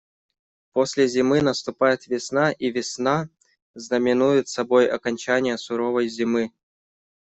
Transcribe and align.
После 0.73 1.07
зимы 1.07 1.41
наступает 1.43 2.07
весна, 2.07 2.51
и 2.53 2.71
весна 2.71 3.29
знаменует 3.75 4.47
собой 4.47 4.87
окончание 4.87 5.59
суровой 5.59 6.09
зимы. 6.09 6.51